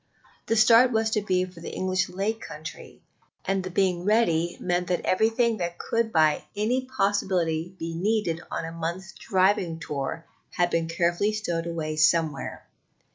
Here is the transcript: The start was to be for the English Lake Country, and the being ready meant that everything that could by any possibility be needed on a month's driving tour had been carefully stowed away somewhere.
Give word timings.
The 0.47 0.55
start 0.55 0.91
was 0.91 1.11
to 1.11 1.21
be 1.21 1.45
for 1.45 1.59
the 1.59 1.69
English 1.75 2.09
Lake 2.09 2.41
Country, 2.41 3.03
and 3.45 3.63
the 3.63 3.69
being 3.69 4.03
ready 4.03 4.57
meant 4.59 4.87
that 4.87 5.01
everything 5.05 5.57
that 5.57 5.77
could 5.77 6.11
by 6.11 6.43
any 6.55 6.85
possibility 6.87 7.75
be 7.77 7.93
needed 7.93 8.41
on 8.49 8.65
a 8.65 8.71
month's 8.71 9.11
driving 9.13 9.77
tour 9.79 10.25
had 10.53 10.71
been 10.71 10.87
carefully 10.87 11.33
stowed 11.33 11.67
away 11.67 11.97
somewhere. 11.97 12.65